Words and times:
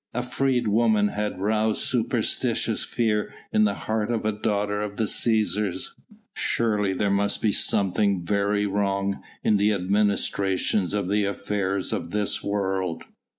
A 0.15 0.23
freedwoman 0.23 1.09
had 1.09 1.39
roused 1.39 1.83
superstitious 1.83 2.83
fear 2.83 3.31
in 3.53 3.65
the 3.65 3.75
heart 3.85 4.09
of 4.09 4.25
a 4.25 4.31
daughter 4.31 4.81
of 4.81 4.97
the 4.97 5.03
Cæsars! 5.03 5.91
Surely 6.33 6.93
there 6.93 7.11
must 7.11 7.39
be 7.39 7.51
something 7.51 8.25
very 8.25 8.65
wrong 8.65 9.21
in 9.43 9.57
the 9.57 9.71
administration 9.71 10.87
of 10.95 11.07
the 11.07 11.25
affairs 11.25 11.93
of 11.93 12.09
this 12.09 12.43
world. 12.43 13.03